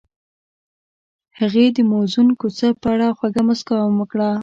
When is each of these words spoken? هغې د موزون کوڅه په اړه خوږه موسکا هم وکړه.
هغې 1.39 1.65
د 1.75 1.77
موزون 1.91 2.27
کوڅه 2.39 2.67
په 2.81 2.87
اړه 2.93 3.07
خوږه 3.17 3.41
موسکا 3.47 3.75
هم 3.81 3.95
وکړه. 3.99 4.29